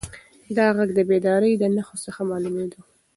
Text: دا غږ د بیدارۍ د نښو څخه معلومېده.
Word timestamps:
دا 0.57 0.65
غږ 0.77 0.89
د 0.95 0.99
بیدارۍ 1.09 1.53
د 1.57 1.63
نښو 1.75 1.95
څخه 2.05 2.21
معلومېده. 2.31 2.79